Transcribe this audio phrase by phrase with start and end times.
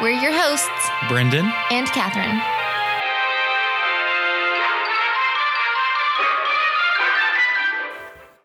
[0.00, 2.40] We're your hosts, Brendan and Catherine.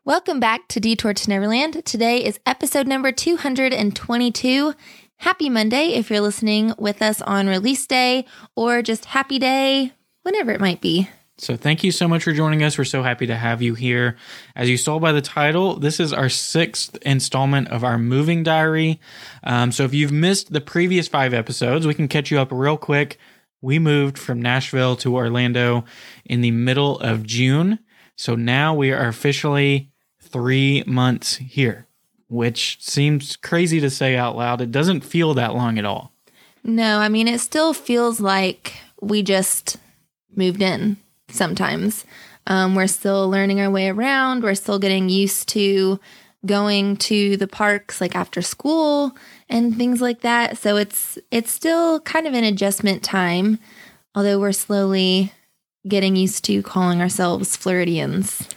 [0.03, 1.85] Welcome back to Detour to Neverland.
[1.85, 4.73] Today is episode number 222.
[5.17, 9.93] Happy Monday if you're listening with us on release day or just happy day,
[10.23, 11.07] whenever it might be.
[11.39, 12.77] So, thank you so much for joining us.
[12.77, 14.17] We're so happy to have you here.
[14.55, 18.99] As you saw by the title, this is our sixth installment of our moving diary.
[19.43, 22.77] Um, so, if you've missed the previous five episodes, we can catch you up real
[22.77, 23.17] quick.
[23.61, 25.85] We moved from Nashville to Orlando
[26.23, 27.79] in the middle of June.
[28.15, 29.89] So, now we are officially
[30.21, 31.87] three months here,
[32.27, 34.61] which seems crazy to say out loud.
[34.61, 36.13] It doesn't feel that long at all.
[36.63, 39.77] No, I mean, it still feels like we just
[40.35, 40.97] moved in
[41.33, 42.05] sometimes.
[42.47, 44.43] Um, we're still learning our way around.
[44.43, 45.99] We're still getting used to
[46.45, 49.15] going to the parks like after school
[49.49, 50.57] and things like that.
[50.57, 53.59] So it's it's still kind of an adjustment time,
[54.13, 55.31] although we're slowly
[55.87, 58.47] getting used to calling ourselves Floridians.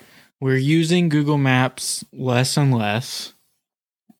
[0.41, 3.35] We're using Google Maps less and less.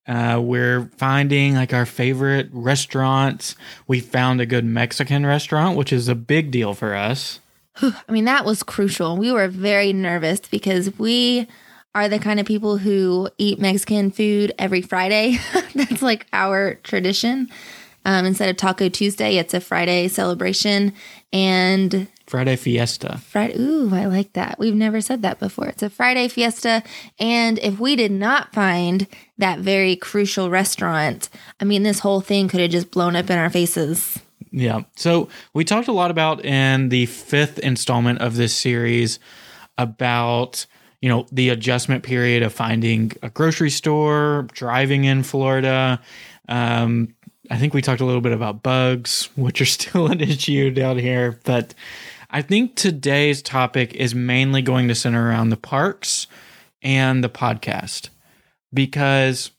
[0.07, 3.57] Uh, we're finding like our favorite restaurants.
[3.89, 7.41] We found a good Mexican restaurant, which is a big deal for us.
[7.83, 9.17] I mean, that was crucial.
[9.17, 11.47] We were very nervous because we
[11.95, 15.39] are the kind of people who eat Mexican food every Friday.
[15.75, 17.49] That's like our tradition.
[18.05, 20.93] Um, instead of Taco Tuesday, it's a Friday celebration.
[21.33, 23.19] And Friday Fiesta.
[23.19, 24.59] Friday, ooh, I like that.
[24.59, 25.67] We've never said that before.
[25.69, 26.83] It's a Friday Fiesta.
[27.19, 29.07] And if we did not find
[29.39, 31.29] that very crucial restaurant,
[31.61, 34.19] I mean, this whole thing could have just blown up in our faces.
[34.51, 34.83] Yeah.
[34.97, 39.19] So we talked a lot about in the fifth installment of this series
[39.79, 40.67] about,
[41.01, 46.01] you know, the adjustment period of finding a grocery store, driving in Florida.
[46.49, 47.15] Um,
[47.51, 50.99] I think we talked a little bit about bugs, which are still an issue down
[50.99, 51.39] here.
[51.45, 51.75] But
[52.31, 56.27] I think today's topic is mainly going to center around the parks
[56.83, 58.09] and the podcast
[58.73, 59.51] because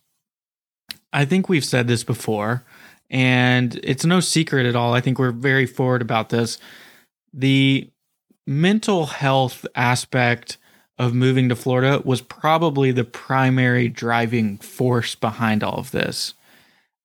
[1.14, 2.64] I think we've said this before
[3.10, 4.94] and it's no secret at all.
[4.94, 6.58] I think we're very forward about this.
[7.34, 7.90] The
[8.46, 10.58] mental health aspect
[10.98, 16.34] of moving to Florida was probably the primary driving force behind all of this.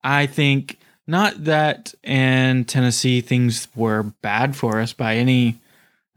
[0.03, 5.59] I think not that in Tennessee things were bad for us by any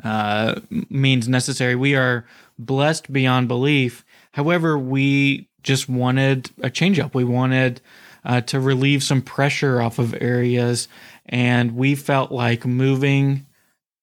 [0.02, 1.74] uh, means necessary.
[1.74, 2.24] We are
[2.58, 4.04] blessed beyond belief.
[4.32, 7.14] However, we just wanted a change up.
[7.14, 7.80] We wanted
[8.26, 10.88] uh, to relieve some pressure off of areas.
[11.24, 13.46] And we felt like moving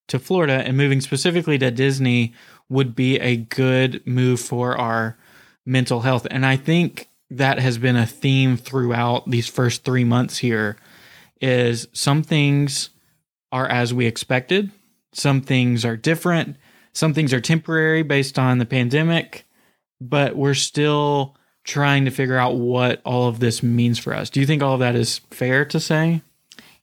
[0.08, 2.34] to Florida and moving specifically to Disney
[2.70, 5.18] would be a good move for our
[5.66, 6.26] mental health.
[6.32, 10.78] And I think that has been a theme throughout these first three months here
[11.42, 12.90] is some things
[13.52, 14.72] are as we expected
[15.14, 16.56] some things are different
[16.94, 19.46] some things are temporary based on the pandemic
[20.00, 24.30] but we're still trying to figure out what all of this means for us.
[24.30, 26.22] Do you think all of that is fair to say?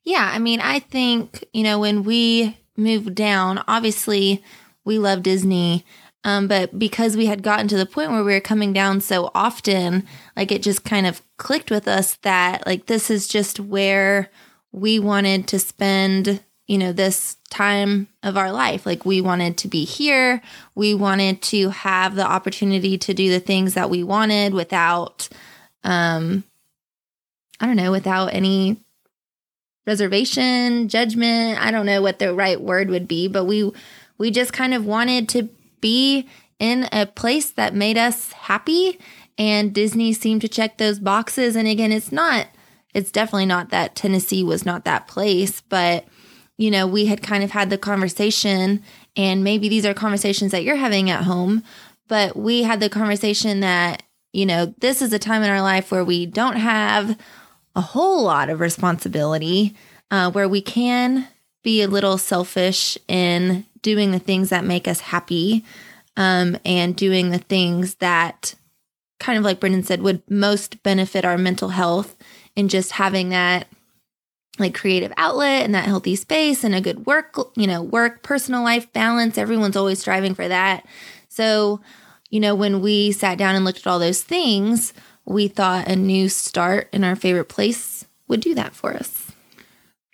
[0.05, 4.43] Yeah, I mean, I think, you know, when we moved down, obviously
[4.85, 5.85] we love Disney.
[6.25, 9.31] Um, but because we had gotten to the point where we were coming down so
[9.35, 14.31] often, like it just kind of clicked with us that like this is just where
[14.73, 18.87] we wanted to spend you know, this time of our life.
[18.87, 20.41] Like we wanted to be here.
[20.77, 25.29] We wanted to have the opportunity to do the things that we wanted without,
[25.83, 26.45] um,
[27.59, 28.77] I don't know, without any
[29.85, 31.61] reservation, judgment.
[31.61, 33.73] I don't know what the right word would be, but we,
[34.17, 35.49] we just kind of wanted to
[35.81, 36.29] be
[36.61, 38.97] in a place that made us happy.
[39.37, 41.57] And Disney seemed to check those boxes.
[41.57, 42.47] And again, it's not,
[42.95, 46.05] it's definitely not that Tennessee was not that place, but
[46.61, 48.83] you know, we had kind of had the conversation,
[49.17, 51.65] and maybe these are conversations that you're having at home,
[52.07, 54.03] but we had the conversation that,
[54.35, 57.19] you know, this is a time in our life where we don't have
[57.75, 59.75] a whole lot of responsibility,
[60.11, 61.27] uh, where we can
[61.65, 65.65] be a little selfish in doing the things that make us happy
[66.19, 68.55] um, and doing the things that,
[69.19, 72.17] kind of like Brendan said, would most benefit our mental health
[72.55, 73.67] and just having that
[74.61, 78.63] like creative outlet and that healthy space and a good work, you know, work personal
[78.63, 79.39] life balance.
[79.39, 80.87] Everyone's always striving for that.
[81.29, 81.81] So,
[82.29, 84.93] you know, when we sat down and looked at all those things,
[85.25, 89.33] we thought a new start in our favorite place would do that for us.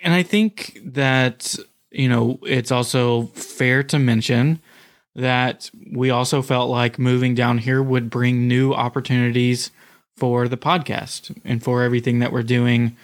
[0.00, 1.56] And I think that,
[1.90, 4.60] you know, it's also fair to mention
[5.14, 9.70] that we also felt like moving down here would bring new opportunities
[10.16, 12.96] for the podcast and for everything that we're doing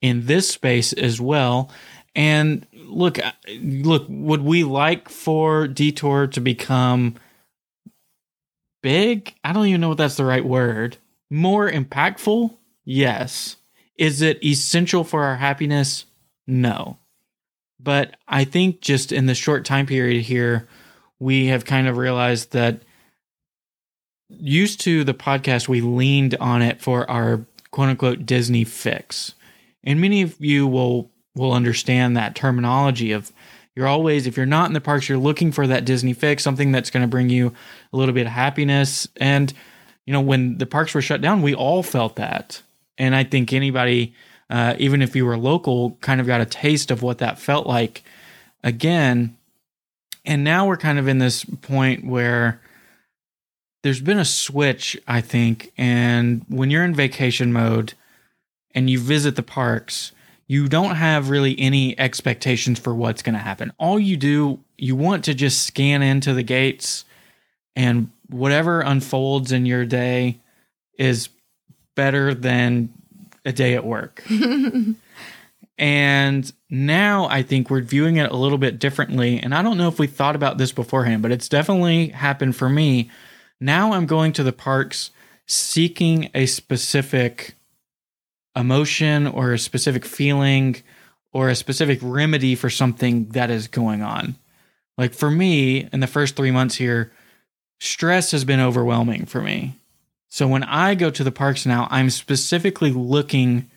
[0.00, 1.70] in this space as well.
[2.14, 3.18] And look,
[3.60, 7.14] look, would we like for Detour to become
[8.82, 9.34] big?
[9.44, 10.96] I don't even know if that's the right word.
[11.30, 12.56] More impactful?
[12.84, 13.56] Yes.
[13.96, 16.06] Is it essential for our happiness?
[16.46, 16.98] No.
[17.78, 20.66] But I think just in the short time period here,
[21.18, 22.80] we have kind of realized that
[24.28, 29.34] used to the podcast, we leaned on it for our quote unquote Disney fix.
[29.84, 33.32] And many of you will will understand that terminology of
[33.74, 36.72] you're always if you're not in the parks, you're looking for that Disney fix, something
[36.72, 37.54] that's going to bring you
[37.92, 39.08] a little bit of happiness.
[39.16, 39.52] And
[40.06, 42.62] you know, when the parks were shut down, we all felt that.
[42.98, 44.14] And I think anybody,
[44.50, 47.66] uh, even if you were local, kind of got a taste of what that felt
[47.66, 48.02] like
[48.62, 49.36] again.
[50.24, 52.60] And now we're kind of in this point where
[53.82, 55.72] there's been a switch, I think.
[55.78, 57.94] And when you're in vacation mode
[58.74, 60.12] and you visit the parks,
[60.46, 63.72] you don't have really any expectations for what's going to happen.
[63.78, 67.04] All you do, you want to just scan into the gates
[67.76, 70.40] and whatever unfolds in your day
[70.98, 71.28] is
[71.94, 72.92] better than
[73.44, 74.24] a day at work.
[75.78, 79.38] and now I think we're viewing it a little bit differently.
[79.38, 82.68] And I don't know if we thought about this beforehand, but it's definitely happened for
[82.68, 83.10] me.
[83.60, 85.10] Now I'm going to the parks
[85.46, 87.54] seeking a specific
[88.60, 90.76] emotion or a specific feeling
[91.32, 94.36] or a specific remedy for something that is going on.
[94.98, 97.12] Like for me, in the first three months here,
[97.78, 99.78] stress has been overwhelming for me.
[100.28, 103.70] So when I go to the parks now, I'm specifically looking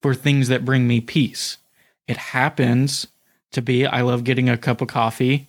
[0.00, 1.58] for things that bring me peace.
[2.06, 3.06] It happens
[3.52, 5.48] to be I love getting a cup of coffee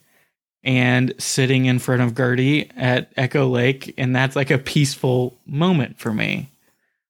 [0.63, 5.99] and sitting in front of Gertie at Echo Lake, and that's like a peaceful moment
[5.99, 6.49] for me.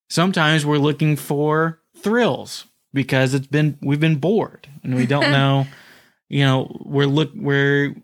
[0.09, 5.67] Sometimes we're looking for thrills because it's been we've been bored and we don't know,
[6.27, 7.95] you know, we're look we're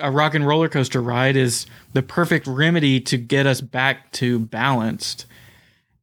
[0.00, 4.38] a rock and roller coaster ride is the perfect remedy to get us back to
[4.38, 5.26] balanced.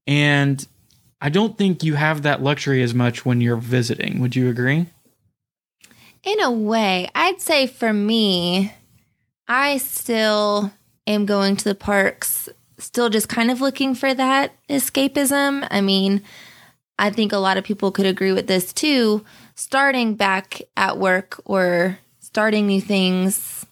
[0.08, 0.66] And
[1.22, 4.20] I don't think you have that luxury as much when you're visiting.
[4.20, 4.88] Would you agree?
[6.24, 8.74] In a way, I'd say for me,
[9.48, 10.72] I still
[11.06, 15.68] am going to the parks, still just kind of looking for that escapism.
[15.72, 16.22] I mean,
[16.98, 19.24] I think a lot of people could agree with this too.
[19.56, 23.66] Starting back at work or starting new things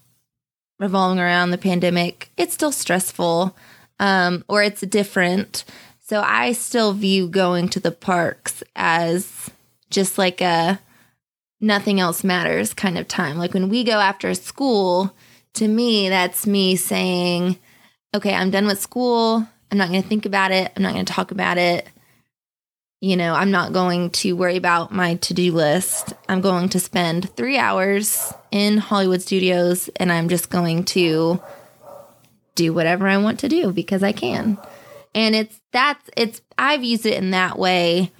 [0.80, 3.56] revolving around the pandemic, it's still stressful
[4.00, 5.64] um, or it's different.
[6.00, 9.50] So I still view going to the parks as
[9.90, 10.80] just like a
[11.62, 13.38] nothing else matters kind of time.
[13.38, 15.16] Like when we go after school,
[15.54, 17.58] to me, that's me saying,
[18.14, 19.48] okay, I'm done with school.
[19.72, 20.72] I'm not going to think about it.
[20.76, 21.88] I'm not going to talk about it.
[23.02, 26.14] You know, I'm not going to worry about my to do list.
[26.30, 31.42] I'm going to spend three hours in Hollywood studios and I'm just going to
[32.56, 34.58] do whatever I want to do because I can.
[35.14, 38.12] And it's that's it's I've used it in that way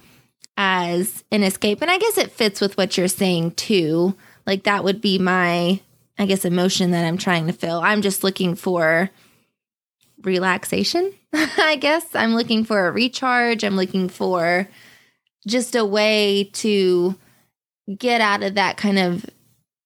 [0.56, 1.80] as an escape.
[1.80, 4.14] And I guess it fits with what you're saying too.
[4.46, 5.80] Like that would be my,
[6.18, 7.80] I guess, emotion that I'm trying to fill.
[7.80, 9.10] I'm just looking for
[10.24, 12.06] relaxation, I guess.
[12.14, 13.64] I'm looking for a recharge.
[13.64, 14.68] I'm looking for
[15.46, 17.16] just a way to
[17.98, 19.26] get out of that kind of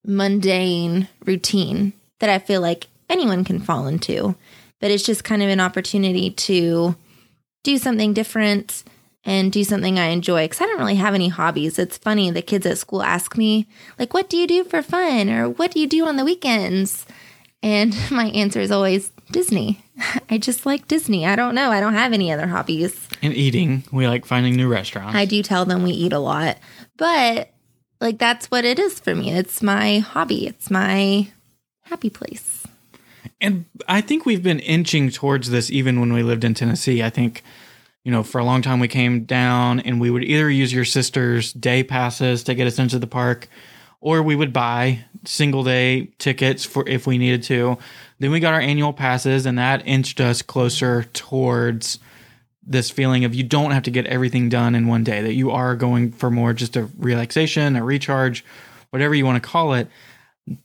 [0.05, 4.37] mundane routine that I feel like anyone can fall into.
[4.81, 6.97] But it's just kind of an opportunity to
[7.65, 8.85] do something different
[9.25, 11.79] and do something I enjoy because I don't really have any hobbies.
[11.79, 13.67] It's funny, the kids at school ask me,
[13.99, 15.29] like, what do you do for fun?
[15.29, 17.05] Or what do you do on the weekends?
[17.63, 19.85] And my answer is always Disney.
[20.31, 21.27] I just like Disney.
[21.27, 21.71] I don't know.
[21.71, 23.09] I don't have any other hobbies.
[23.23, 23.85] And eating.
[23.93, 25.15] We like finding new restaurants.
[25.15, 26.59] I do tell them we eat a lot,
[26.97, 27.51] but
[28.01, 29.33] like that's what it is for me.
[29.33, 31.29] It's my hobby, it's my
[31.83, 32.67] happy place.
[33.41, 37.03] And I think we've been inching towards this even when we lived in Tennessee.
[37.03, 37.43] I think,
[38.05, 40.85] you know, for a long time we came down and we would either use your
[40.85, 43.49] sister's day passes to get us into the park
[44.01, 47.79] or we would buy single day tickets for if we needed to.
[48.19, 51.99] Then we got our annual passes and that inched us closer towards
[52.69, 55.51] this feeling of you don't have to get everything done in one day, that you
[55.51, 58.45] are going for more just a relaxation, a recharge,
[58.91, 59.89] whatever you want to call it.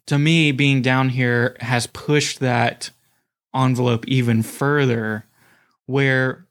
[0.08, 2.90] To me, being down here has pushed that
[3.56, 5.26] envelope even further.
[5.86, 6.46] Where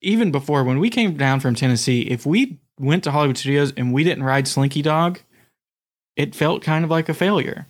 [0.00, 3.92] even before, when we came down from Tennessee, if we went to Hollywood Studios and
[3.92, 5.20] we didn't ride Slinky Dog,
[6.16, 7.66] it felt kind of like a failure.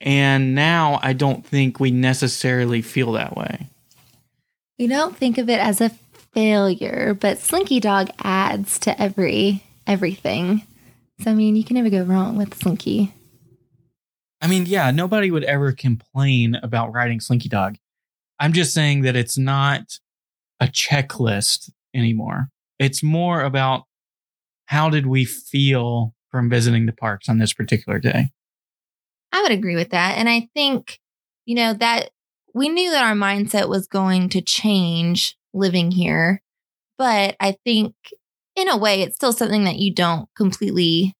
[0.00, 3.68] And now I don't think we necessarily feel that way.
[4.78, 5.90] We don't think of it as a
[6.32, 10.62] failure, but Slinky Dog adds to every everything.
[11.20, 13.12] So I mean, you can never go wrong with Slinky.
[14.40, 17.76] I mean, yeah, nobody would ever complain about riding Slinky Dog.
[18.38, 19.98] I'm just saying that it's not
[20.60, 22.48] a checklist anymore.
[22.78, 23.84] It's more about
[24.64, 28.30] how did we feel from visiting the parks on this particular day?
[29.32, 30.18] I would agree with that.
[30.18, 30.98] And I think,
[31.46, 32.10] you know, that
[32.54, 36.42] we knew that our mindset was going to change living here.
[36.98, 37.94] But I think
[38.56, 41.14] in a way, it's still something that you don't completely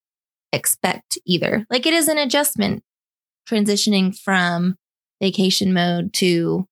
[0.52, 1.66] expect either.
[1.70, 2.82] Like it is an adjustment
[3.48, 4.76] transitioning from
[5.20, 6.66] vacation mode to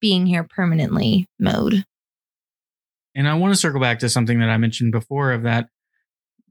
[0.00, 1.84] being here permanently mode.
[3.14, 5.68] And I want to circle back to something that I mentioned before of that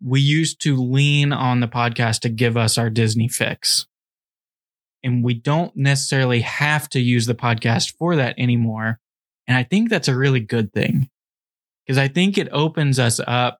[0.03, 3.87] we used to lean on the podcast to give us our Disney fix.
[5.03, 8.99] And we don't necessarily have to use the podcast for that anymore.
[9.47, 11.09] And I think that's a really good thing
[11.85, 13.59] because I think it opens us up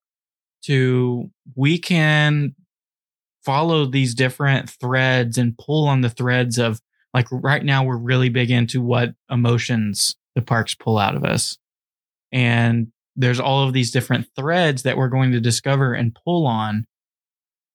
[0.63, 2.55] to we can
[3.45, 6.81] follow these different threads and pull on the threads of
[7.13, 11.57] like right now we're really big into what emotions the parks pull out of us.
[12.31, 16.85] And there's all of these different threads that we're going to discover and pull on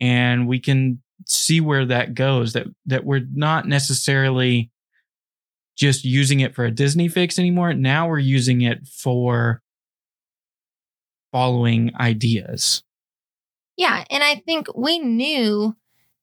[0.00, 4.70] and we can see where that goes that that we're not necessarily
[5.76, 7.72] just using it for a Disney fix anymore.
[7.72, 9.62] Now we're using it for
[11.30, 12.82] following ideas.
[13.76, 14.04] Yeah.
[14.10, 15.74] And I think we knew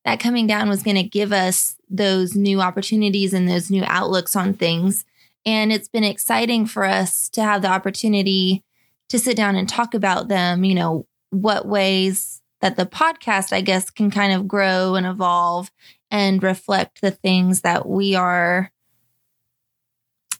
[0.05, 4.35] that coming down was going to give us those new opportunities and those new outlooks
[4.35, 5.03] on things.
[5.45, 8.63] And it's been exciting for us to have the opportunity
[9.09, 13.61] to sit down and talk about them, you know, what ways that the podcast, I
[13.61, 15.71] guess, can kind of grow and evolve
[16.11, 18.71] and reflect the things that we are.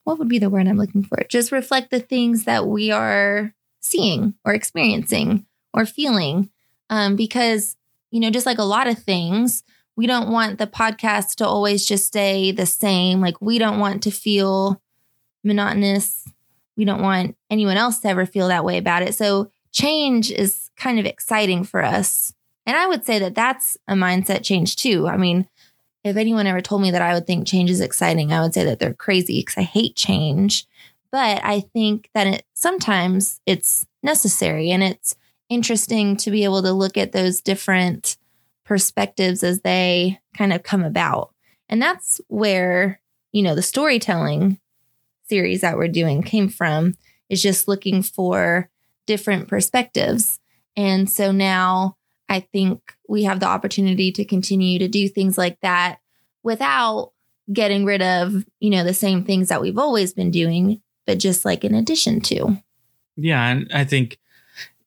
[0.04, 1.24] What would be the word I'm looking for?
[1.30, 6.50] Just reflect the things that we are seeing or experiencing or feeling.
[6.90, 7.76] Um, because,
[8.12, 9.64] you know, just like a lot of things,
[9.96, 13.22] we don't want the podcast to always just stay the same.
[13.22, 14.82] Like, we don't want to feel
[15.44, 16.28] monotonous
[16.80, 19.14] we don't want anyone else to ever feel that way about it.
[19.14, 22.34] So change is kind of exciting for us.
[22.66, 25.06] And I would say that that's a mindset change too.
[25.06, 25.46] I mean,
[26.06, 28.64] if anyone ever told me that I would think change is exciting, I would say
[28.64, 30.66] that they're crazy because I hate change.
[31.12, 35.18] But I think that it sometimes it's necessary and it's
[35.50, 38.16] interesting to be able to look at those different
[38.64, 41.34] perspectives as they kind of come about.
[41.68, 43.02] And that's where,
[43.34, 44.62] you know, the storytelling
[45.30, 46.96] series that we're doing came from
[47.30, 48.70] is just looking for
[49.06, 50.40] different perspectives.
[50.76, 51.96] And so now
[52.28, 56.00] I think we have the opportunity to continue to do things like that
[56.44, 57.12] without
[57.52, 61.46] getting rid of, you know, the same things that we've always been doing, but just
[61.46, 62.58] like in addition to.
[63.16, 63.48] Yeah.
[63.48, 64.20] And I think,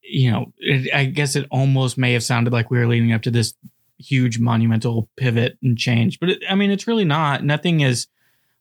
[0.01, 3.21] you know, it, I guess it almost may have sounded like we were leading up
[3.23, 3.53] to this
[3.97, 7.43] huge monumental pivot and change, but it, I mean, it's really not.
[7.43, 8.07] Nothing is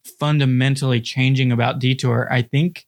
[0.04, 2.28] fundamentally changing about Detour.
[2.30, 2.86] I think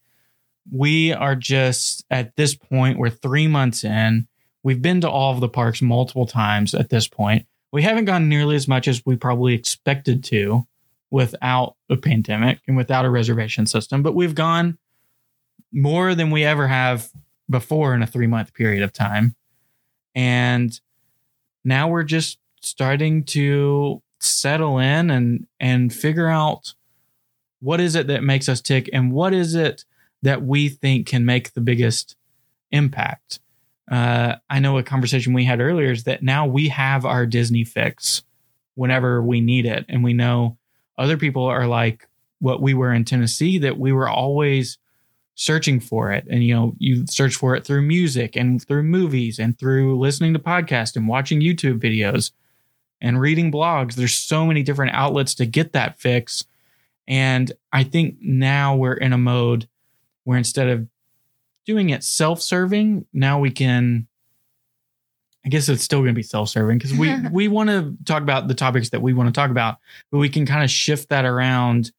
[0.71, 4.27] we are just at this point, we're three months in.
[4.63, 7.45] We've been to all of the parks multiple times at this point.
[7.71, 10.65] We haven't gone nearly as much as we probably expected to
[11.11, 14.77] without a pandemic and without a reservation system, but we've gone
[15.71, 17.09] more than we ever have
[17.49, 19.35] before in a three month period of time.
[20.15, 20.79] And
[21.63, 26.73] now we're just starting to settle in and and figure out
[27.59, 28.89] what is it that makes us tick?
[28.93, 29.85] And what is it
[30.21, 32.15] that we think can make the biggest
[32.71, 33.39] impact?
[33.89, 37.63] Uh, I know a conversation we had earlier is that now we have our Disney
[37.63, 38.23] fix
[38.73, 39.85] whenever we need it.
[39.87, 40.57] And we know
[40.97, 42.07] other people are like
[42.39, 44.77] what we were in Tennessee, that we were always
[45.35, 46.25] searching for it.
[46.29, 50.33] And, you know, you search for it through music and through movies and through listening
[50.33, 52.31] to podcasts and watching YouTube videos
[53.01, 53.95] and reading blogs.
[53.95, 56.45] There's so many different outlets to get that fix
[57.07, 59.67] and I think now we're in a mode
[60.23, 60.87] where instead of
[61.65, 64.07] doing it self serving, now we can.
[65.45, 68.23] I guess it's still going to be self serving because we, we want to talk
[68.23, 69.77] about the topics that we want to talk about,
[70.11, 71.91] but we can kind of shift that around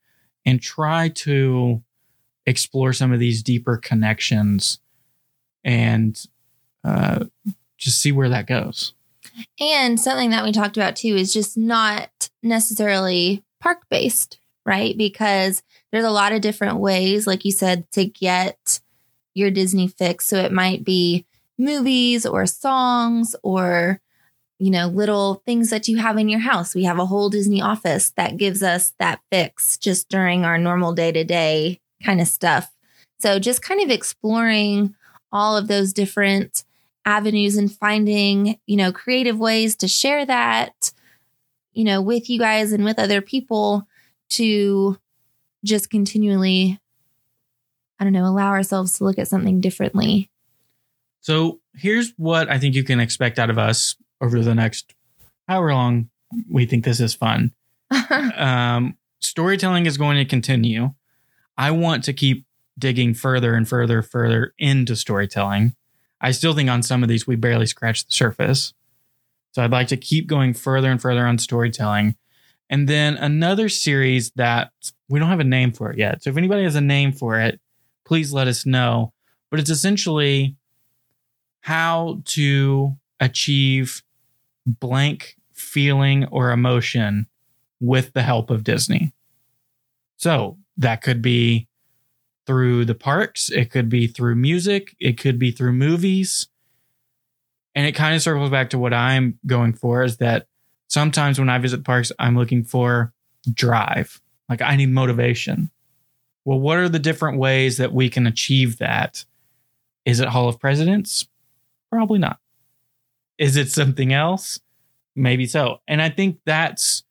[0.45, 1.83] and try to
[2.45, 4.81] explore some of these deeper connections
[5.65, 6.27] and
[6.85, 7.25] uh,
[7.77, 8.95] just see where that goes.
[9.61, 14.99] And something that we talked about too is just not necessarily park based, right?
[14.99, 18.81] Because there's a lot of different ways, like you said, to get
[19.33, 20.27] your Disney fix.
[20.27, 21.25] So it might be
[21.57, 24.01] movies or songs or,
[24.59, 26.75] you know, little things that you have in your house.
[26.75, 30.93] We have a whole Disney office that gives us that fix just during our normal
[30.93, 32.73] day to day kind of stuff.
[33.21, 34.95] So just kind of exploring
[35.33, 36.65] all of those different
[37.05, 40.93] avenues and finding, you know, creative ways to share that,
[41.73, 43.87] you know, with you guys and with other people
[44.31, 44.99] to
[45.65, 46.79] just continually,
[47.99, 50.31] I don't know, allow ourselves to look at something differently.
[51.21, 54.95] So here's what I think you can expect out of us over the next
[55.49, 56.11] however long
[56.51, 57.53] we think this is fun.
[58.37, 60.93] um, storytelling is going to continue.
[61.57, 62.47] I want to keep
[62.79, 65.75] digging further and further, further into storytelling.
[66.21, 68.75] I still think on some of these we barely scratched the surface.
[69.53, 72.17] So I'd like to keep going further and further on storytelling.
[72.69, 74.73] And then another series that
[75.09, 76.23] we don't have a name for it yet.
[76.23, 77.61] So if anybody has a name for it,
[78.05, 79.13] please let us know.
[79.51, 80.57] But it's essentially
[81.61, 84.03] how to achieve
[84.67, 87.27] blank feeling or emotion
[87.81, 89.13] with the help of Disney.
[90.17, 91.69] So that could be
[92.47, 96.49] through the parks, it could be through music, it could be through movies.
[97.75, 100.47] And it kind of circles back to what I'm going for is that
[100.89, 103.13] sometimes when I visit parks, I'm looking for
[103.53, 104.21] drive.
[104.49, 105.71] Like I need motivation.
[106.45, 109.25] Well, what are the different ways that we can achieve that?
[110.05, 111.27] Is it Hall of Presidents?
[111.91, 112.39] Probably not.
[113.39, 114.61] Is it something else?
[115.17, 115.81] Maybe so.
[115.89, 117.03] And I think that's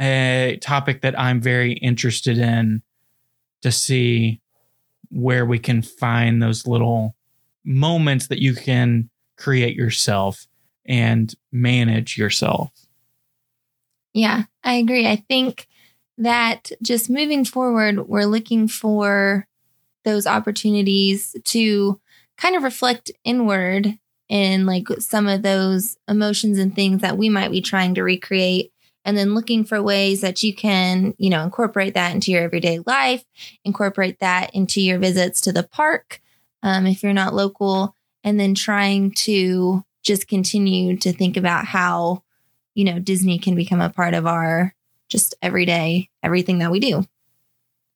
[0.00, 2.82] a topic that I'm very interested in
[3.62, 4.40] to see
[5.10, 7.14] where we can find those little
[7.64, 10.46] moments that you can create yourself
[10.86, 12.70] and manage yourself.
[14.14, 15.06] Yeah, I agree.
[15.06, 15.66] I think
[16.18, 19.46] that just moving forward, we're looking for
[20.04, 22.00] those opportunities to
[22.36, 27.50] kind of reflect inward in like some of those emotions and things that we might
[27.50, 28.72] be trying to recreate
[29.04, 32.78] and then looking for ways that you can, you know, incorporate that into your everyday
[32.86, 33.24] life,
[33.64, 36.20] incorporate that into your visits to the park
[36.62, 42.22] um, if you're not local, and then trying to just continue to think about how,
[42.74, 44.74] you know, Disney can become a part of our
[45.08, 47.04] just everyday, everything that we do.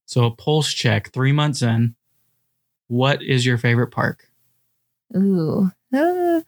[0.06, 1.94] So, a pulse check three months in.
[2.88, 4.28] What is your favorite park?
[5.16, 5.70] Ooh.
[5.92, 6.42] Uh,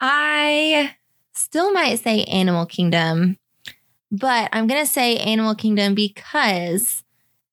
[0.00, 0.94] I
[1.32, 3.38] still might say Animal Kingdom
[4.10, 7.04] but I'm going to say Animal Kingdom because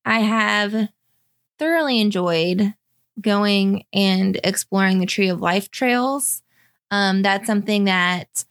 [0.04, 0.88] I have
[1.58, 2.74] thoroughly enjoyed
[3.20, 6.42] going and exploring the Tree of Life trails.
[6.90, 8.44] Um, that's something that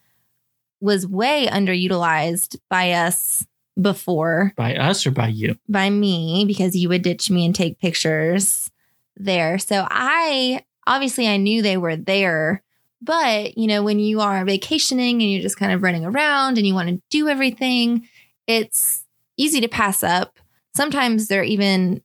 [0.81, 3.45] was way underutilized by us
[3.79, 4.53] before.
[4.55, 5.57] By us or by you?
[5.67, 8.71] By me, because you would ditch me and take pictures
[9.17, 9.57] there.
[9.57, 12.61] So I obviously I knew they were there,
[13.01, 16.65] but, you know, when you are vacationing and you're just kind of running around and
[16.65, 18.07] you want to do everything,
[18.47, 19.05] it's
[19.37, 20.39] easy to pass up.
[20.75, 22.01] Sometimes they're even,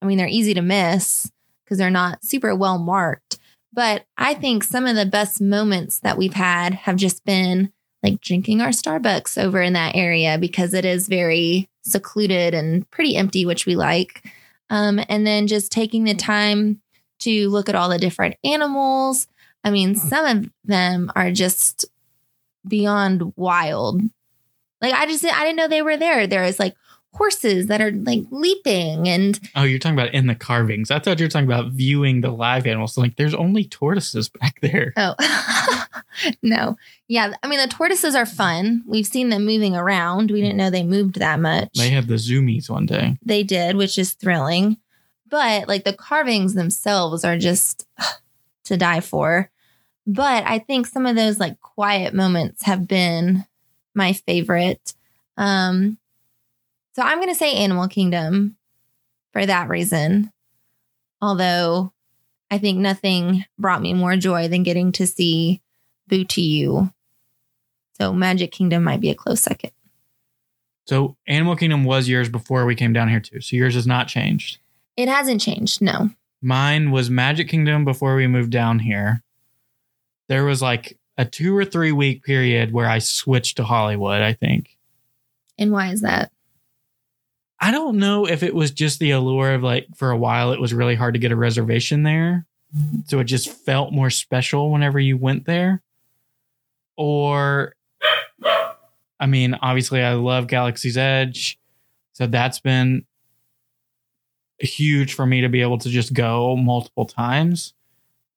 [0.00, 1.30] I mean, they're easy to miss
[1.64, 3.38] because they're not super well marked.
[3.72, 8.20] But I think some of the best moments that we've had have just been like
[8.20, 13.44] drinking our Starbucks over in that area because it is very secluded and pretty empty,
[13.46, 14.28] which we like.
[14.70, 16.80] Um, and then just taking the time
[17.20, 19.26] to look at all the different animals,
[19.62, 21.84] I mean, some of them are just
[22.66, 24.02] beyond wild.
[24.80, 26.26] Like I just I didn't know they were there.
[26.26, 26.74] There's like
[27.12, 30.90] horses that are like leaping and Oh, you're talking about in the carvings.
[30.90, 32.96] I thought you were talking about viewing the live animals.
[32.96, 34.92] Like there's only tortoises back there.
[34.96, 35.14] Oh.
[36.42, 36.76] no.
[37.08, 38.84] Yeah, I mean the tortoises are fun.
[38.86, 40.30] We've seen them moving around.
[40.30, 41.70] We didn't know they moved that much.
[41.76, 43.16] They had the zoomies one day.
[43.24, 44.76] They did, which is thrilling.
[45.28, 47.86] But like the carvings themselves are just
[48.64, 49.50] to die for.
[50.06, 53.44] But I think some of those like quiet moments have been
[53.94, 54.94] my favorite.
[55.36, 55.98] Um,
[56.92, 58.56] so I'm going to say Animal Kingdom
[59.32, 60.32] for that reason.
[61.22, 61.92] Although
[62.50, 65.62] I think nothing brought me more joy than getting to see
[66.08, 66.92] Boo to You.
[68.00, 69.70] So Magic Kingdom might be a close second.
[70.86, 73.40] So Animal Kingdom was yours before we came down here too.
[73.40, 74.58] So yours has not changed.
[74.96, 76.10] It hasn't changed, no.
[76.42, 79.22] Mine was Magic Kingdom before we moved down here.
[80.28, 84.32] There was like a two or three week period where I switched to Hollywood, I
[84.32, 84.76] think.
[85.58, 86.32] And why is that?
[87.60, 90.60] I don't know if it was just the allure of like for a while it
[90.60, 92.46] was really hard to get a reservation there.
[93.06, 95.82] so it just felt more special whenever you went there?
[96.96, 97.74] Or,
[99.18, 101.58] I mean, obviously, I love Galaxy's Edge.
[102.12, 103.06] So that's been
[104.58, 107.72] huge for me to be able to just go multiple times.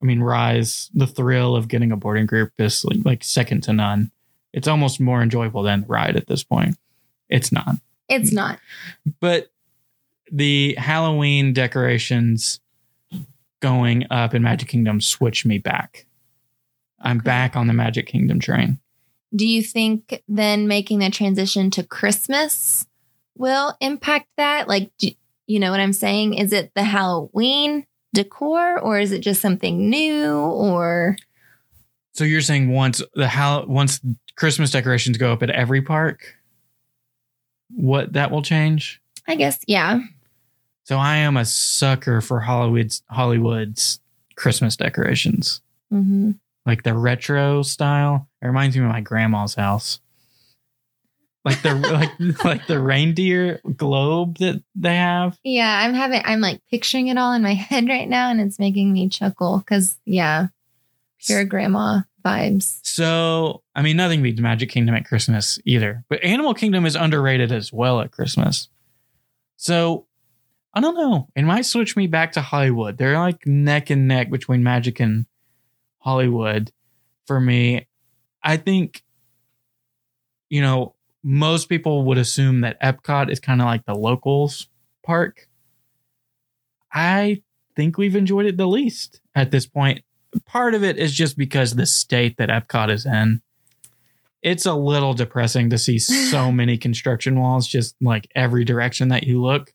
[0.02, 3.74] I mean, Rise, the thrill of getting a boarding group is like, like second to
[3.74, 4.12] none.
[4.54, 6.78] It's almost more enjoyable than the ride at this point.
[7.30, 7.78] It's not.
[8.10, 8.60] It's not.
[9.20, 9.52] But
[10.32, 12.60] the Halloween decorations
[13.62, 16.06] going up in Magic Kingdom switch me back.
[17.00, 18.80] I'm back on the Magic Kingdom train.
[19.36, 22.86] Do you think then making the transition to Christmas
[23.36, 24.68] will impact that?
[24.68, 25.10] Like, do,
[25.48, 26.36] you know what I'm saying?
[26.36, 31.18] Is it the Halloween decor or is it just something new or
[32.14, 34.00] So you're saying once the how once
[34.36, 36.36] Christmas decorations go up at every park,
[37.76, 39.02] what that will change?
[39.28, 40.00] I guess, yeah.
[40.86, 44.00] So I am a sucker for Hollywood's Hollywood's
[44.36, 45.62] Christmas decorations.
[45.90, 46.32] hmm
[46.66, 48.28] Like the retro style.
[48.42, 50.00] It reminds me of my grandma's house.
[51.46, 51.74] Like the
[52.20, 55.38] like like the reindeer globe that they have.
[55.44, 58.60] Yeah, I'm having, I'm like picturing it all in my head right now and it's
[58.60, 60.48] making me chuckle because, yeah,
[61.26, 62.80] pure grandma vibes.
[62.84, 66.04] So, I mean, nothing beats Magic Kingdom at Christmas either.
[66.10, 68.70] But Animal Kingdom is underrated as well at Christmas.
[69.58, 70.08] So,
[70.74, 71.28] I don't know.
[71.36, 72.98] It might switch me back to Hollywood.
[72.98, 75.26] They're like neck and neck between Magic and
[76.00, 76.72] Hollywood
[77.28, 77.88] for me.
[78.44, 79.04] I think,
[80.50, 84.68] you know, most people would assume that Epcot is kind of like the locals
[85.04, 85.48] park.
[86.92, 87.44] I
[87.76, 90.04] think we've enjoyed it the least at this point
[90.46, 93.42] part of it is just because the state that Epcot is in.
[94.42, 99.24] It's a little depressing to see so many construction walls just like every direction that
[99.24, 99.74] you look.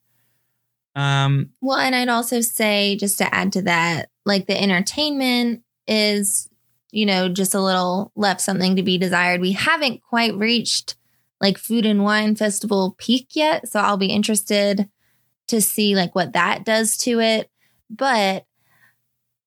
[0.95, 6.49] Um, Well, and I'd also say, just to add to that, like the entertainment is,
[6.91, 9.41] you know, just a little left something to be desired.
[9.41, 10.97] We haven't quite reached
[11.41, 13.69] like food and wine festival peak yet.
[13.69, 14.89] So I'll be interested
[15.49, 17.51] to see like what that does to it.
[17.89, 18.45] But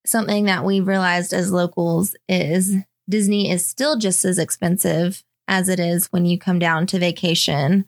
[0.04, 2.76] something that we realized as locals is
[3.08, 7.84] Disney is still just as expensive as it is when you come down to vacation.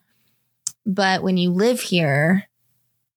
[0.85, 2.48] But when you live here,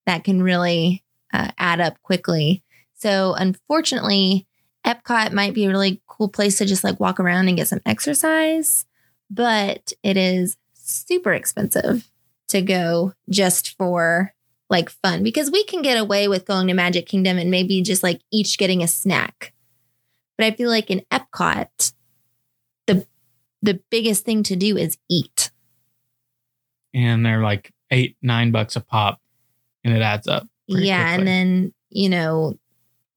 [0.05, 2.63] that can really uh, add up quickly.
[2.95, 4.47] So, unfortunately,
[4.85, 7.81] Epcot might be a really cool place to just like walk around and get some
[7.85, 8.85] exercise,
[9.29, 12.09] but it is super expensive
[12.47, 14.33] to go just for
[14.69, 18.03] like fun because we can get away with going to Magic Kingdom and maybe just
[18.03, 19.53] like each getting a snack.
[20.37, 21.93] But I feel like in Epcot,
[22.85, 23.07] the
[23.61, 25.51] the biggest thing to do is eat.
[26.93, 29.19] and they're like eight, nine bucks a pop,
[29.83, 30.47] and it adds up.
[30.67, 31.19] yeah, quickly.
[31.19, 32.57] and then you know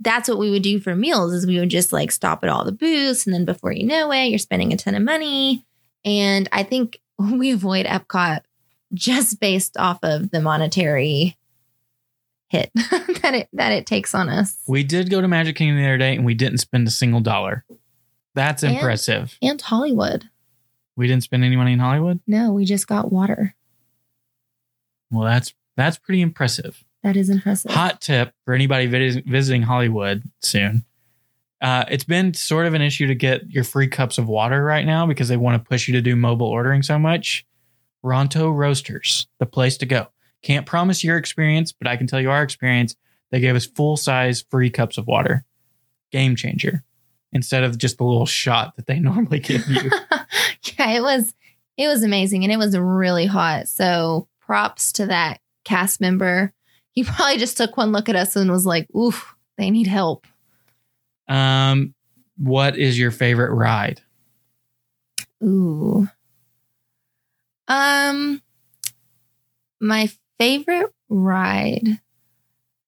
[0.00, 2.64] that's what we would do for meals is we would just like stop at all
[2.64, 5.64] the booths and then before you know it you're spending a ton of money
[6.04, 8.40] and i think we avoid epcot
[8.94, 11.36] just based off of the monetary
[12.50, 15.88] hit that it that it takes on us we did go to Magic Kingdom the
[15.88, 17.64] other day, and we didn't spend a single dollar.
[18.34, 19.36] That's And- impressive.
[19.40, 20.24] and hollywood
[20.96, 22.20] We didn't spend any money in Hollywood.
[22.26, 23.54] no we just got water
[25.10, 26.84] Well, that's that's pretty impressive.
[27.02, 30.84] that is impressive Hot tip for anybody vis- visiting Hollywood soon.
[31.62, 34.86] Uh, it's been sort of an issue to get your free cups of water right
[34.86, 37.46] now because they want to push you to do mobile ordering so much.
[38.04, 40.08] Ronto Roasters, the place to go.
[40.42, 42.96] Can't promise your experience, but I can tell you our experience.
[43.30, 45.44] They gave us full size free cups of water.
[46.10, 46.82] Game changer.
[47.32, 49.90] Instead of just the little shot that they normally give you.
[50.78, 51.34] yeah, it was
[51.76, 53.68] it was amazing and it was really hot.
[53.68, 56.52] So props to that cast member.
[56.92, 60.26] He probably just took one look at us and was like, "Oof, they need help."
[61.28, 61.94] um,
[62.36, 64.00] what is your favorite ride?
[65.42, 66.08] Ooh.
[67.68, 68.42] Um
[69.80, 72.00] my favorite ride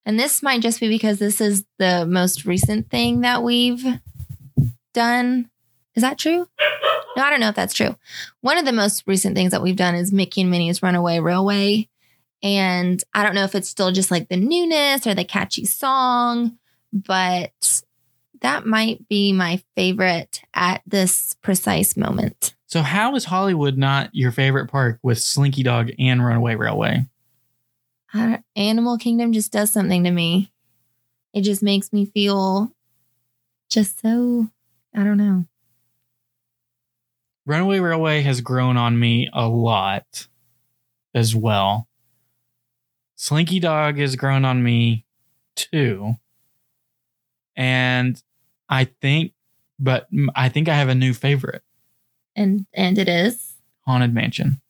[0.05, 3.85] and this might just be because this is the most recent thing that we've
[4.93, 5.49] done.
[5.95, 6.49] Is that true?
[7.17, 7.97] No, I don't know if that's true.
[8.41, 11.89] One of the most recent things that we've done is Mickey and Minnie's Runaway Railway.
[12.43, 16.59] And I don't know if it's still just like the newness or the catchy song,
[16.93, 17.83] but
[18.41, 22.55] that might be my favorite at this precise moment.
[22.67, 27.07] So, how is Hollywood not your favorite park with Slinky Dog and Runaway Railway?
[28.15, 30.53] I don't- Animal Kingdom just does something to me.
[31.33, 32.75] It just makes me feel
[33.71, 34.49] just so,
[34.95, 35.47] I don't know.
[37.47, 40.29] Runaway Railway has grown on me a lot
[41.15, 41.89] as well.
[43.17, 45.05] Slinky Dog has grown on me
[45.57, 46.15] too.
[47.57, 48.23] And
[48.69, 49.33] I think,
[49.79, 51.63] but I think I have a new favorite
[52.37, 53.55] And and it is.
[53.87, 54.61] Haunted Mansion.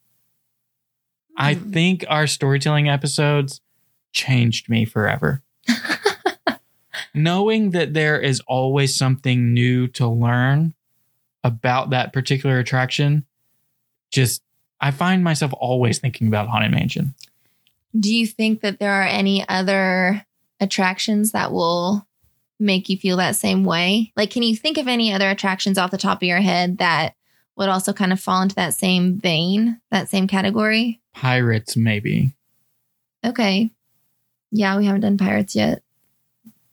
[1.43, 1.71] I Hmm.
[1.73, 3.61] think our storytelling episodes
[4.13, 5.43] changed me forever.
[7.15, 10.73] Knowing that there is always something new to learn
[11.45, 13.25] about that particular attraction,
[14.11, 14.43] just
[14.81, 17.15] I find myself always thinking about Haunted Mansion.
[17.99, 20.25] Do you think that there are any other
[20.61, 22.07] attractions that will
[22.59, 24.13] make you feel that same way?
[24.17, 27.15] Like, can you think of any other attractions off the top of your head that
[27.57, 31.01] would also kind of fall into that same vein, that same category?
[31.15, 32.33] Pirates, maybe.
[33.25, 33.71] Okay.
[34.51, 35.83] Yeah, we haven't done pirates yet.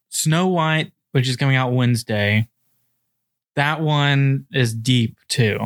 [0.10, 2.48] Snow White, which is coming out Wednesday.
[3.56, 5.60] That one is deep too.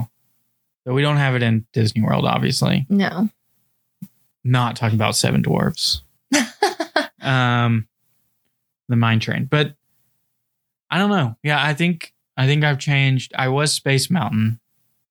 [0.85, 2.85] But we don't have it in Disney World, obviously.
[2.89, 3.29] No.
[4.43, 6.01] Not talking about Seven Dwarfs.
[7.21, 7.87] um
[8.89, 9.45] the mine train.
[9.45, 9.75] But
[10.89, 11.35] I don't know.
[11.43, 13.33] Yeah, I think I think I've changed.
[13.35, 14.59] I was Space Mountain.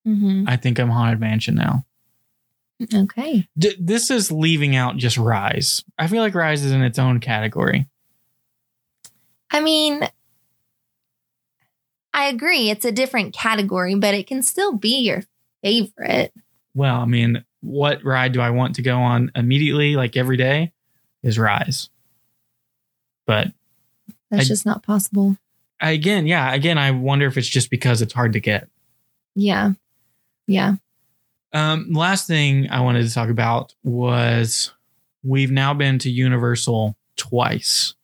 [0.05, 1.85] Hmm I think I'm Haunted Mansion now.
[2.93, 3.49] Okay.
[3.57, 5.85] D- this is leaving out just Rise.
[5.99, 7.87] I feel like Rise is in its own category.
[9.51, 10.03] I mean,
[12.15, 12.71] I agree.
[12.71, 15.23] It's a different category, but it can still be your
[15.63, 16.33] favorite.
[16.75, 20.73] Well, I mean, what ride do I want to go on immediately, like every day,
[21.23, 21.89] is Rise.
[23.27, 23.53] But
[24.31, 25.37] That's I- just not possible.
[25.81, 28.69] again, yeah, again, I wonder if it's just because it's hard to get.
[29.35, 29.73] Yeah.
[30.47, 30.75] Yeah.
[31.53, 34.73] Um, last thing I wanted to talk about was
[35.23, 37.95] we've now been to Universal twice.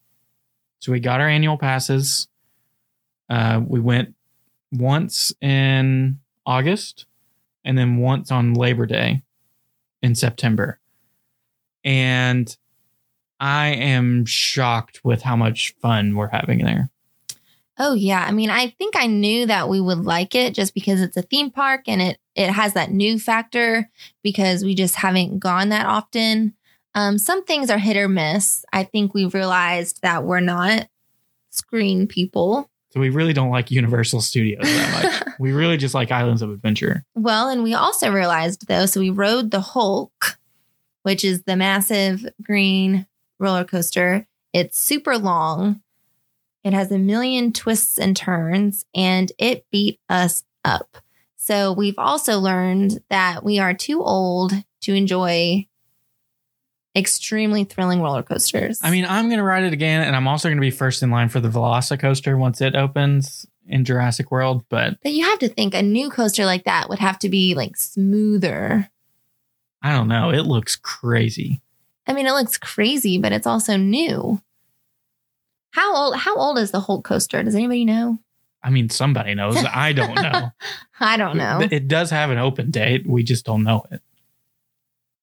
[0.80, 2.28] So we got our annual passes.
[3.28, 4.14] Uh, we went
[4.72, 7.06] once in August
[7.64, 9.22] and then once on Labor Day
[10.02, 10.78] in September.
[11.84, 12.54] And
[13.40, 16.90] I am shocked with how much fun we're having there.
[17.78, 18.24] Oh yeah.
[18.26, 21.22] I mean, I think I knew that we would like it just because it's a
[21.22, 23.88] theme park and it it has that new factor
[24.22, 26.54] because we just haven't gone that often.
[26.94, 28.64] Um, some things are hit or miss.
[28.72, 30.88] I think we realized that we're not
[31.50, 32.68] screen people.
[32.90, 35.34] So we really don't like Universal Studios that much.
[35.38, 37.04] we really just like Islands of Adventure.
[37.14, 40.38] Well, and we also realized though, so we rode the Hulk,
[41.02, 43.06] which is the massive green
[43.38, 44.26] roller coaster.
[44.52, 45.82] It's super long.
[46.64, 50.98] It has a million twists and turns, and it beat us up.
[51.36, 55.66] So we've also learned that we are too old to enjoy
[56.94, 58.80] extremely thrilling roller coasters.
[58.82, 61.02] I mean, I'm going to ride it again, and I'm also going to be first
[61.02, 64.64] in line for the Velocicoaster once it opens in Jurassic World.
[64.68, 67.54] But but you have to think a new coaster like that would have to be
[67.54, 68.90] like smoother.
[69.80, 70.30] I don't know.
[70.30, 71.60] It looks crazy.
[72.06, 74.42] I mean, it looks crazy, but it's also new.
[75.70, 76.16] How old?
[76.16, 77.42] How old is the Hulk coaster?
[77.42, 78.18] Does anybody know?
[78.62, 79.56] I mean, somebody knows.
[79.74, 80.50] I don't know.
[81.00, 81.60] I don't know.
[81.70, 83.06] It does have an open date.
[83.06, 84.00] We just don't know it.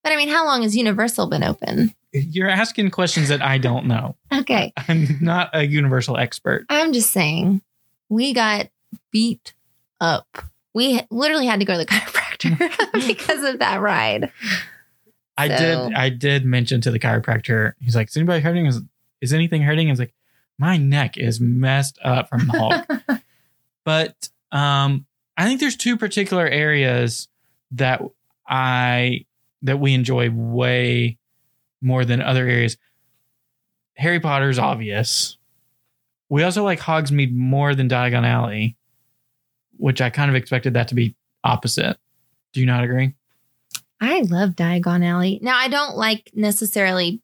[0.04, 1.94] But I mean, how long has Universal been open?
[2.14, 4.16] You're asking questions that I don't know.
[4.34, 6.66] Okay, I'm not a Universal expert.
[6.70, 7.62] I'm just saying,
[8.08, 8.68] we got
[9.12, 9.54] beat
[10.00, 10.28] up.
[10.74, 14.32] We literally had to go to the chiropractor because of that ride.
[15.38, 15.58] I So-
[15.90, 15.94] did.
[15.98, 17.74] I did mention to the chiropractor.
[17.82, 18.66] He's like, "Is anybody hurting?
[18.68, 18.82] Is
[19.22, 20.14] is anything hurting?" I was like,
[20.58, 23.22] "My neck is messed up from the Hulk."
[23.86, 25.06] but um,
[25.38, 27.28] I think there's two particular areas
[27.72, 28.02] that
[28.48, 29.26] I
[29.62, 31.18] that we enjoy way
[31.82, 32.78] more than other areas.
[33.96, 35.38] Harry Potter's obvious.
[36.30, 38.76] We also like Hogsmeade more than Diagon Alley,
[39.78, 41.98] which I kind of expected that to be opposite.
[42.54, 43.14] Do you not agree?
[44.02, 45.40] I love Diagon Alley.
[45.42, 47.22] Now, I don't like necessarily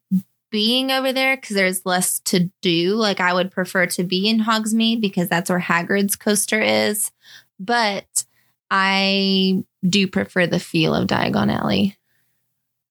[0.52, 2.94] being over there because there's less to do.
[2.94, 7.10] Like, I would prefer to be in Hogsmeade because that's where Hagrid's coaster is.
[7.58, 8.24] But
[8.70, 11.96] I do prefer the feel of Diagon Alley.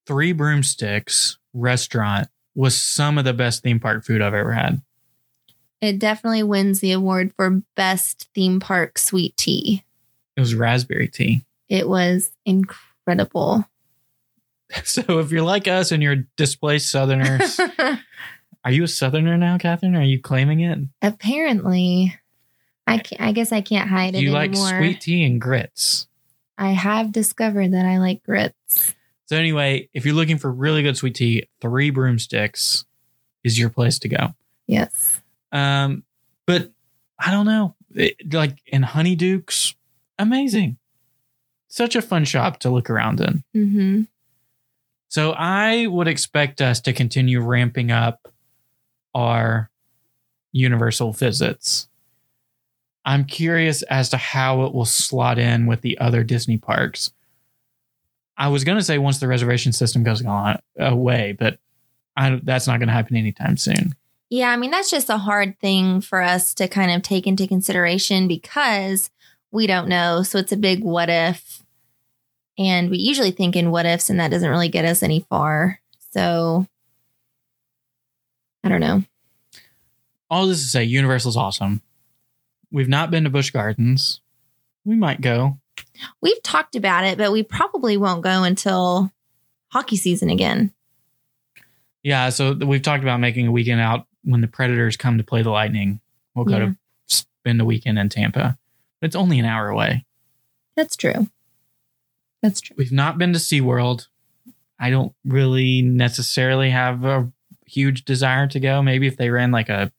[0.05, 4.81] Three Broomsticks restaurant was some of the best theme park food I've ever had.
[5.79, 9.83] It definitely wins the award for best theme park sweet tea.
[10.35, 11.45] It was raspberry tea.
[11.69, 13.65] It was incredible.
[14.83, 17.59] So if you're like us and you're displaced Southerners,
[18.63, 19.95] are you a Southerner now, Catherine?
[19.95, 20.79] Are you claiming it?
[21.01, 22.17] Apparently,
[22.87, 24.69] I can't, I guess I can't hide it you like anymore.
[24.69, 26.07] sweet tea and grits?
[26.57, 28.93] I have discovered that I like grits.
[29.25, 32.85] So anyway, if you're looking for really good sweet tea, Three Broomsticks
[33.43, 34.35] is your place to go.
[34.67, 35.21] Yes.
[35.51, 36.03] Um,
[36.45, 36.71] but
[37.17, 39.75] I don't know, It- like in Honeydukes,
[40.19, 40.77] amazing.
[41.67, 43.43] Such a fun shop to look around in.
[43.55, 44.01] Mm-hmm.
[45.11, 48.29] So I would expect us to continue ramping up
[49.13, 49.69] our
[50.53, 51.89] Universal visits.
[53.03, 57.11] I'm curious as to how it will slot in with the other Disney parks.
[58.37, 61.59] I was going to say once the reservation system goes on away, but
[62.15, 63.95] I, that's not going to happen anytime soon.
[64.29, 67.47] Yeah, I mean, that's just a hard thing for us to kind of take into
[67.47, 69.09] consideration because
[69.51, 70.23] we don't know.
[70.23, 71.60] So it's a big what if.
[72.57, 75.79] And we usually think in what ifs, and that doesn't really get us any far.
[76.11, 76.67] So
[78.63, 79.03] I don't know.
[80.29, 81.81] All this to say, Universal's awesome.
[82.71, 84.21] We've not been to Busch Gardens.
[84.85, 85.57] We might go.
[86.21, 89.11] We've talked about it, but we probably won't go until
[89.69, 90.73] hockey season again.
[92.03, 95.41] Yeah, so we've talked about making a weekend out when the Predators come to play
[95.43, 95.99] the Lightning.
[96.33, 96.65] We'll go Yeah.
[96.67, 96.75] to
[97.07, 98.57] spend a weekend in Tampa.
[99.01, 100.05] It's only an hour away.
[100.75, 101.27] That's true.
[102.41, 102.75] That's true.
[102.77, 104.07] We've not been to SeaWorld.
[104.79, 107.31] I don't really necessarily have a
[107.67, 108.81] huge desire to go.
[108.81, 109.91] Maybe if they ran like a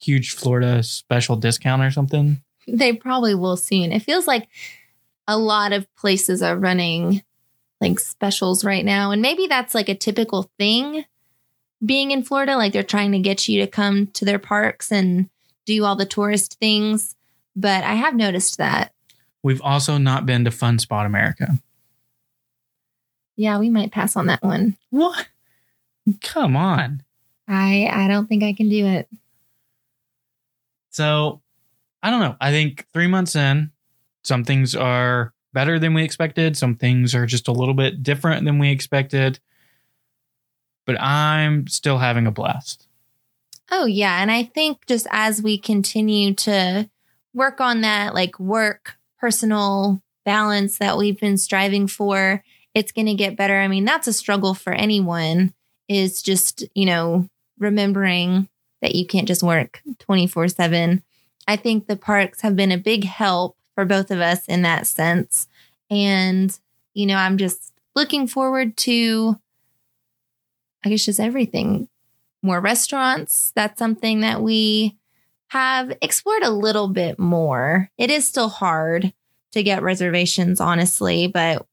[0.00, 2.42] huge Florida special discount or something.
[2.66, 3.92] They probably will soon.
[3.92, 4.48] It feels like
[5.28, 7.22] a lot of places are running
[7.80, 9.10] like specials right now.
[9.10, 11.04] And maybe that's like a typical thing
[11.84, 12.56] being in Florida.
[12.56, 15.28] Like they're trying to get you to come to their parks and
[15.66, 17.14] do all the tourist things.
[17.56, 18.92] But I have noticed that.
[19.42, 21.58] We've also not been to Fun Spot America.
[23.40, 24.76] Yeah, we might pass on that one.
[24.90, 25.26] What?
[26.20, 27.02] Come on.
[27.48, 29.08] I I don't think I can do it.
[30.90, 31.40] So
[32.02, 32.36] I don't know.
[32.38, 33.70] I think three months in,
[34.24, 36.54] some things are better than we expected.
[36.54, 39.40] Some things are just a little bit different than we expected.
[40.84, 42.88] But I'm still having a blast.
[43.70, 44.20] Oh, yeah.
[44.20, 46.90] And I think just as we continue to
[47.32, 53.14] work on that, like work, personal balance that we've been striving for, it's going to
[53.14, 53.58] get better.
[53.58, 55.54] I mean, that's a struggle for anyone,
[55.88, 57.28] is just, you know,
[57.58, 58.48] remembering
[58.82, 61.02] that you can't just work 24 7.
[61.46, 64.86] I think the parks have been a big help for both of us in that
[64.86, 65.48] sense.
[65.90, 66.56] And,
[66.94, 69.38] you know, I'm just looking forward to,
[70.84, 71.88] I guess, just everything
[72.42, 73.52] more restaurants.
[73.54, 74.96] That's something that we
[75.48, 77.90] have explored a little bit more.
[77.98, 79.12] It is still hard
[79.52, 81.66] to get reservations, honestly, but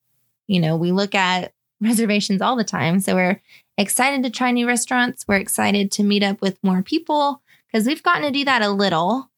[0.47, 2.99] you know, we look at reservations all the time.
[2.99, 3.41] So we're
[3.77, 5.25] excited to try new restaurants.
[5.27, 8.69] We're excited to meet up with more people because we've gotten to do that a
[8.69, 9.29] little,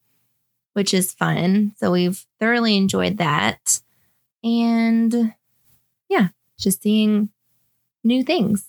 [0.73, 1.73] which is fun.
[1.77, 3.81] So we've thoroughly enjoyed that.
[4.43, 5.33] And
[6.07, 7.29] yeah, just seeing
[8.03, 8.67] new things.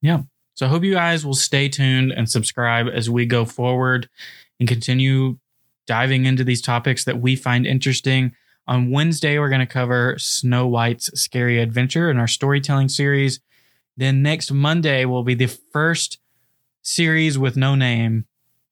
[0.00, 0.22] Yeah.
[0.54, 4.08] So I hope you guys will stay tuned and subscribe as we go forward
[4.58, 5.38] and continue
[5.86, 8.34] diving into these topics that we find interesting.
[8.66, 13.40] On Wednesday, we're going to cover Snow White's Scary Adventure in our storytelling series.
[13.96, 16.18] Then next Monday will be the first
[16.82, 18.24] series with no name,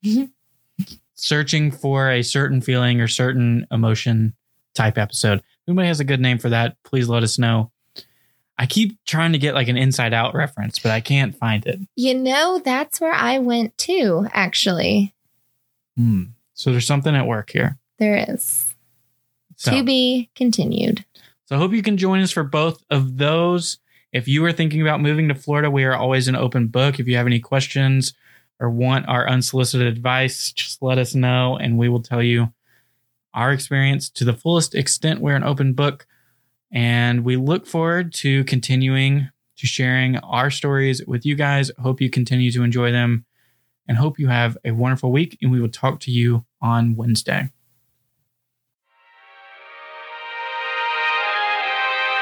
[1.15, 4.35] searching for a certain feeling or certain emotion
[4.75, 5.39] type episode.
[5.39, 7.71] If anybody has a good name for that, please let us know.
[8.59, 11.81] I keep trying to get like an inside out reference, but I can't find it.
[11.97, 15.15] You know, that's where I went too, actually.
[15.97, 16.25] Hmm.
[16.55, 17.79] So there's something at work here.
[17.99, 18.72] There is.
[19.63, 21.05] So, To be continued.
[21.45, 23.79] so I hope you can join us for both of those.
[24.13, 26.99] If you are thinking about moving to Florida, we are always an open book.
[26.99, 28.13] If you have any questions
[28.59, 32.53] or want our unsolicited advice, just let us know and we will tell you
[33.35, 35.21] our experience to the fullest extent.
[35.21, 36.09] We're an open book
[36.73, 41.71] and we look forward to continuing to sharing our stories with you guys.
[41.81, 43.27] Hope you continue to enjoy them
[43.87, 45.39] and hope you have a wonderful week.
[45.41, 47.51] And we will talk to you on Wednesday.